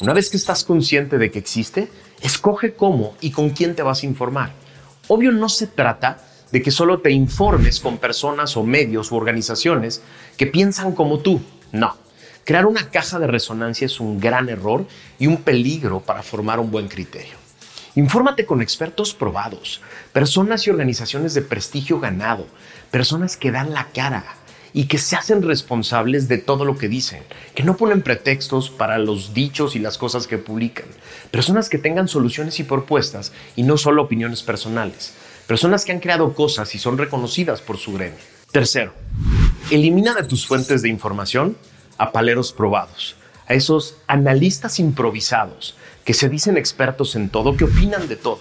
una 0.00 0.12
vez 0.12 0.30
que 0.30 0.36
estás 0.36 0.64
consciente 0.64 1.18
de 1.18 1.30
que 1.30 1.38
existe, 1.38 1.90
escoge 2.22 2.74
cómo 2.74 3.16
y 3.20 3.30
con 3.30 3.50
quién 3.50 3.74
te 3.74 3.82
vas 3.82 4.02
a 4.02 4.06
informar. 4.06 4.52
Obvio 5.08 5.32
no 5.32 5.48
se 5.48 5.66
trata 5.66 6.24
de 6.52 6.62
que 6.62 6.70
solo 6.70 7.00
te 7.00 7.10
informes 7.10 7.80
con 7.80 7.98
personas 7.98 8.56
o 8.56 8.64
medios 8.64 9.12
u 9.12 9.16
organizaciones 9.16 10.02
que 10.36 10.46
piensan 10.46 10.92
como 10.94 11.18
tú. 11.18 11.40
No. 11.72 11.96
Crear 12.44 12.66
una 12.66 12.90
caja 12.90 13.18
de 13.18 13.26
resonancia 13.26 13.86
es 13.86 14.00
un 14.00 14.18
gran 14.18 14.48
error 14.48 14.86
y 15.18 15.26
un 15.26 15.38
peligro 15.38 16.00
para 16.00 16.22
formar 16.22 16.58
un 16.58 16.70
buen 16.70 16.88
criterio. 16.88 17.34
Infórmate 17.96 18.46
con 18.46 18.62
expertos 18.62 19.14
probados, 19.14 19.80
personas 20.12 20.66
y 20.66 20.70
organizaciones 20.70 21.34
de 21.34 21.42
prestigio 21.42 21.98
ganado, 21.98 22.46
personas 22.90 23.36
que 23.36 23.50
dan 23.50 23.74
la 23.74 23.88
cara 23.92 24.24
y 24.72 24.84
que 24.84 24.98
se 24.98 25.16
hacen 25.16 25.42
responsables 25.42 26.28
de 26.28 26.38
todo 26.38 26.64
lo 26.64 26.78
que 26.78 26.88
dicen, 26.88 27.22
que 27.54 27.64
no 27.64 27.76
ponen 27.76 28.02
pretextos 28.02 28.70
para 28.70 28.98
los 28.98 29.34
dichos 29.34 29.74
y 29.74 29.80
las 29.80 29.98
cosas 29.98 30.28
que 30.28 30.38
publican, 30.38 30.86
personas 31.32 31.68
que 31.68 31.78
tengan 31.78 32.06
soluciones 32.06 32.60
y 32.60 32.64
propuestas 32.64 33.32
y 33.56 33.64
no 33.64 33.76
solo 33.76 34.02
opiniones 34.02 34.44
personales, 34.44 35.14
personas 35.48 35.84
que 35.84 35.92
han 35.92 36.00
creado 36.00 36.32
cosas 36.34 36.72
y 36.76 36.78
son 36.78 36.96
reconocidas 36.96 37.60
por 37.60 37.76
su 37.76 37.92
gremio. 37.92 38.18
Tercero, 38.52 38.94
elimina 39.70 40.14
de 40.14 40.24
tus 40.24 40.46
fuentes 40.46 40.82
de 40.82 40.88
información 40.88 41.56
a 42.00 42.12
paleros 42.12 42.50
probados, 42.52 43.14
a 43.46 43.52
esos 43.52 43.96
analistas 44.06 44.80
improvisados 44.80 45.76
que 46.02 46.14
se 46.14 46.30
dicen 46.30 46.56
expertos 46.56 47.14
en 47.14 47.28
todo, 47.28 47.58
que 47.58 47.64
opinan 47.64 48.08
de 48.08 48.16
todo. 48.16 48.40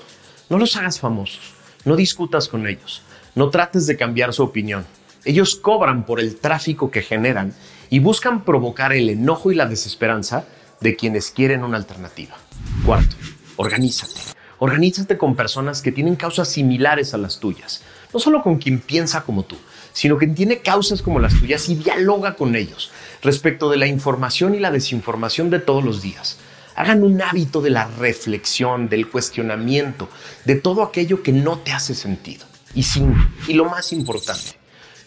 No 0.49 0.57
los 0.57 0.77
hagas 0.77 1.01
famosos, 1.01 1.51
no 1.83 1.97
discutas 1.97 2.47
con 2.47 2.67
ellos, 2.67 3.01
no 3.35 3.49
trates 3.49 3.85
de 3.85 3.97
cambiar 3.97 4.33
su 4.33 4.43
opinión. 4.43 4.85
Ellos 5.25 5.57
cobran 5.57 6.05
por 6.05 6.21
el 6.21 6.37
tráfico 6.37 6.89
que 6.89 7.01
generan 7.01 7.53
y 7.89 7.99
buscan 7.99 8.45
provocar 8.45 8.93
el 8.93 9.09
enojo 9.09 9.51
y 9.51 9.55
la 9.55 9.65
desesperanza 9.65 10.45
de 10.79 10.95
quienes 10.95 11.29
quieren 11.29 11.65
una 11.65 11.75
alternativa. 11.75 12.37
Cuarto, 12.85 13.17
organízate. 13.57 14.21
Organízate 14.59 15.17
con 15.17 15.35
personas 15.35 15.81
que 15.81 15.91
tienen 15.91 16.15
causas 16.15 16.47
similares 16.47 17.13
a 17.13 17.17
las 17.17 17.41
tuyas. 17.41 17.83
No 18.13 18.21
solo 18.21 18.41
con 18.41 18.57
quien 18.57 18.79
piensa 18.79 19.23
como 19.25 19.43
tú, 19.43 19.57
sino 19.93 20.17
que 20.17 20.27
tiene 20.27 20.59
causas 20.59 21.01
como 21.01 21.19
las 21.19 21.39
tuyas 21.39 21.67
y 21.69 21.75
dialoga 21.75 22.35
con 22.35 22.55
ellos 22.55 22.91
respecto 23.21 23.69
de 23.69 23.77
la 23.77 23.87
información 23.87 24.55
y 24.55 24.59
la 24.59 24.71
desinformación 24.71 25.49
de 25.49 25.59
todos 25.59 25.83
los 25.83 26.01
días. 26.01 26.37
Hagan 26.75 27.03
un 27.03 27.21
hábito 27.21 27.61
de 27.61 27.71
la 27.71 27.87
reflexión, 27.87 28.87
del 28.87 29.09
cuestionamiento, 29.09 30.07
de 30.45 30.55
todo 30.55 30.83
aquello 30.83 31.23
que 31.23 31.33
no 31.33 31.59
te 31.59 31.71
hace 31.73 31.93
sentido. 31.93 32.45
Y, 32.73 32.83
sin, 32.83 33.15
y 33.47 33.53
lo 33.53 33.65
más 33.65 33.91
importante, 33.91 34.51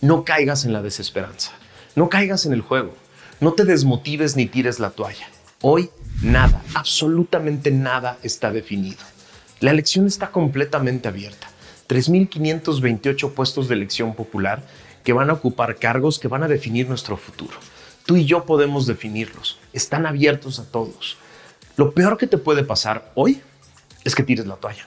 no 0.01 0.25
caigas 0.25 0.65
en 0.65 0.73
la 0.73 0.83
desesperanza, 0.83 1.53
no 1.95 2.09
caigas 2.09 2.45
en 2.45 2.53
el 2.53 2.61
juego, 2.61 2.95
no 3.41 3.53
te 3.53 3.65
desmotives 3.65 4.37
ni 4.37 4.47
tires 4.47 4.81
la 4.81 4.91
toalla. 4.91 5.29
Hoy 5.63 5.91
nada, 6.23 6.63
absolutamente 6.75 7.71
nada 7.71 8.19
está 8.23 8.51
definido. 8.51 8.99
La 9.61 9.71
elección 9.71 10.07
está 10.07 10.33
completamente 10.33 11.07
abierta. 11.09 11.52
3.528 11.89 13.33
puestos 13.33 13.69
de 13.69 13.75
elección 13.75 14.15
popular 14.15 14.63
que 15.05 15.13
van 15.13 15.31
a 15.31 15.35
ocupar 15.35 15.77
cargos 15.77 16.19
que 16.19 16.29
van 16.29 16.43
a 16.43 16.49
definir 16.49 16.89
nuestro 16.89 17.17
futuro. 17.17 17.57
Tú 18.07 18.17
y 18.17 18.25
yo 18.25 18.45
podemos 18.45 18.87
definirlos. 18.87 19.59
Están 19.73 20.07
abiertos 20.07 20.59
a 20.59 20.71
todos. 20.71 21.17
Lo 21.77 21.93
peor 21.93 22.19
que 22.19 22.27
te 22.27 22.39
puede 22.39 22.65
pasar 22.65 23.13
hoy 23.15 23.41
es 24.05 24.15
que 24.15 24.23
tires 24.23 24.47
la 24.47 24.57
toalla, 24.57 24.87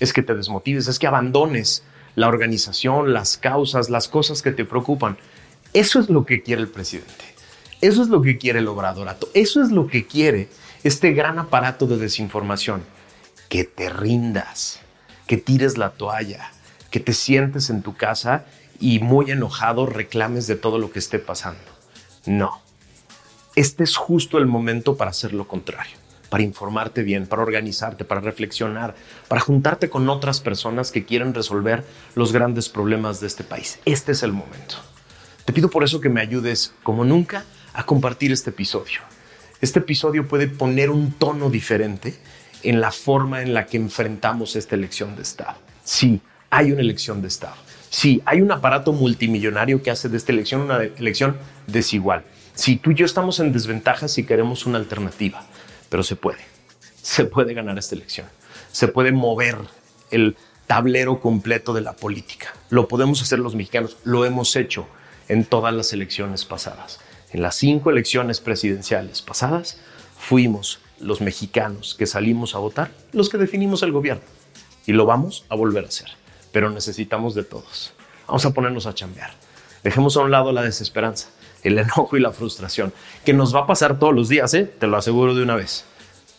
es 0.00 0.12
que 0.12 0.22
te 0.22 0.34
desmotives, 0.34 0.88
es 0.88 0.98
que 0.98 1.06
abandones 1.06 1.84
la 2.14 2.28
organización, 2.28 3.12
las 3.12 3.36
causas, 3.36 3.90
las 3.90 4.08
cosas 4.08 4.42
que 4.42 4.52
te 4.52 4.64
preocupan. 4.64 5.18
Eso 5.72 6.00
es 6.00 6.08
lo 6.08 6.24
que 6.24 6.42
quiere 6.42 6.62
el 6.62 6.68
presidente. 6.68 7.24
Eso 7.80 8.02
es 8.02 8.08
lo 8.08 8.22
que 8.22 8.38
quiere 8.38 8.60
el 8.60 8.68
obradorato. 8.68 9.28
Eso 9.34 9.62
es 9.62 9.70
lo 9.70 9.86
que 9.86 10.06
quiere 10.06 10.48
este 10.84 11.12
gran 11.12 11.38
aparato 11.38 11.86
de 11.86 11.96
desinformación. 11.96 12.82
Que 13.48 13.64
te 13.64 13.88
rindas, 13.90 14.80
que 15.32 15.38
tires 15.38 15.78
la 15.78 15.92
toalla, 15.92 16.50
que 16.90 17.00
te 17.00 17.14
sientes 17.14 17.70
en 17.70 17.80
tu 17.80 17.96
casa 17.96 18.44
y 18.78 18.98
muy 18.98 19.30
enojado 19.30 19.86
reclames 19.86 20.46
de 20.46 20.56
todo 20.56 20.76
lo 20.78 20.92
que 20.92 20.98
esté 20.98 21.18
pasando. 21.18 21.62
No. 22.26 22.60
Este 23.56 23.82
es 23.82 23.96
justo 23.96 24.36
el 24.36 24.44
momento 24.44 24.98
para 24.98 25.10
hacer 25.10 25.32
lo 25.32 25.48
contrario 25.48 25.96
para 26.28 26.42
informarte 26.44 27.02
bien, 27.02 27.26
para 27.26 27.42
organizarte, 27.42 28.04
para 28.04 28.20
reflexionar, 28.20 28.94
para 29.28 29.40
juntarte 29.40 29.88
con 29.88 30.08
otras 30.10 30.40
personas 30.40 30.90
que 30.90 31.04
quieren 31.06 31.32
resolver 31.32 31.82
los 32.14 32.32
grandes 32.32 32.68
problemas 32.70 33.20
de 33.20 33.26
este 33.26 33.44
país. 33.44 33.78
Este 33.86 34.12
es 34.12 34.22
el 34.22 34.32
momento. 34.32 34.76
Te 35.46 35.54
pido 35.54 35.70
por 35.70 35.82
eso 35.82 36.00
que 36.00 36.08
me 36.10 36.20
ayudes, 36.20 36.74
como 36.82 37.04
nunca, 37.04 37.44
a 37.72 37.84
compartir 37.84 38.32
este 38.32 38.50
episodio. 38.50 39.00
Este 39.62 39.78
episodio 39.78 40.26
puede 40.26 40.48
poner 40.48 40.90
un 40.90 41.12
tono 41.12 41.48
diferente 41.48 42.18
en 42.62 42.80
la 42.80 42.92
forma 42.92 43.42
en 43.42 43.54
la 43.54 43.66
que 43.66 43.76
enfrentamos 43.76 44.56
esta 44.56 44.74
elección 44.74 45.16
de 45.16 45.22
Estado. 45.22 45.56
Sí, 45.84 46.20
hay 46.50 46.72
una 46.72 46.80
elección 46.80 47.22
de 47.22 47.28
Estado. 47.28 47.56
Sí, 47.90 48.22
hay 48.24 48.40
un 48.40 48.50
aparato 48.52 48.92
multimillonario 48.92 49.82
que 49.82 49.90
hace 49.90 50.08
de 50.08 50.16
esta 50.16 50.32
elección 50.32 50.62
una 50.62 50.82
elección 50.82 51.36
desigual. 51.66 52.24
Sí, 52.54 52.76
tú 52.76 52.90
y 52.90 52.94
yo 52.94 53.04
estamos 53.04 53.40
en 53.40 53.52
desventaja 53.52 54.08
si 54.08 54.24
queremos 54.24 54.66
una 54.66 54.78
alternativa 54.78 55.44
pero 55.92 56.02
se 56.02 56.16
puede. 56.16 56.38
Se 57.02 57.26
puede 57.26 57.52
ganar 57.52 57.76
esta 57.76 57.94
elección. 57.94 58.26
Se 58.72 58.88
puede 58.88 59.12
mover 59.12 59.58
el 60.10 60.38
tablero 60.66 61.20
completo 61.20 61.74
de 61.74 61.82
la 61.82 61.92
política. 61.92 62.54
Lo 62.70 62.88
podemos 62.88 63.20
hacer 63.20 63.38
los 63.38 63.54
mexicanos. 63.54 63.98
Lo 64.02 64.24
hemos 64.24 64.56
hecho 64.56 64.86
en 65.28 65.44
todas 65.44 65.74
las 65.74 65.92
elecciones 65.92 66.46
pasadas. 66.46 66.98
En 67.30 67.42
las 67.42 67.56
cinco 67.56 67.90
elecciones 67.90 68.40
presidenciales 68.40 69.20
pasadas, 69.20 69.80
fuimos 70.18 70.80
los 71.02 71.20
mexicanos 71.20 71.94
que 71.94 72.06
salimos 72.06 72.54
a 72.54 72.58
votar 72.58 72.90
los 73.12 73.28
que 73.28 73.38
definimos 73.38 73.82
el 73.82 73.92
gobierno. 73.92 74.24
Y 74.86 74.92
lo 74.92 75.06
vamos 75.06 75.44
a 75.48 75.54
volver 75.54 75.84
a 75.84 75.88
hacer. 75.88 76.08
Pero 76.52 76.70
necesitamos 76.70 77.34
de 77.34 77.44
todos. 77.44 77.92
Vamos 78.26 78.44
a 78.44 78.52
ponernos 78.52 78.86
a 78.86 78.94
chambear. 78.94 79.32
Dejemos 79.82 80.16
a 80.16 80.20
un 80.20 80.30
lado 80.30 80.52
la 80.52 80.62
desesperanza 80.62 81.28
el 81.62 81.78
enojo 81.78 82.16
y 82.16 82.20
la 82.20 82.32
frustración, 82.32 82.92
que 83.24 83.32
nos 83.32 83.54
va 83.54 83.60
a 83.60 83.66
pasar 83.66 83.98
todos 83.98 84.14
los 84.14 84.28
días, 84.28 84.52
¿eh? 84.54 84.64
te 84.64 84.86
lo 84.86 84.96
aseguro 84.96 85.34
de 85.34 85.42
una 85.42 85.56
vez. 85.56 85.84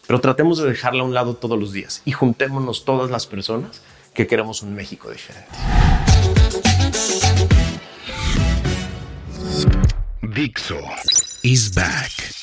Pero 0.06 0.20
tratemos 0.20 0.58
de 0.58 0.70
dejarla 0.70 1.04
a 1.04 1.06
un 1.06 1.14
lado 1.14 1.36
todos 1.36 1.58
los 1.58 1.72
días 1.72 2.02
y 2.06 2.12
juntémonos 2.12 2.84
todas 2.84 3.10
las 3.10 3.26
personas 3.26 3.82
que 4.14 4.28
queremos 4.28 4.62
un 4.62 4.76
México 4.76 5.10
diferente. 5.10 5.50
Dixo 10.22 10.80
is 11.44 11.74
back. 11.74 12.43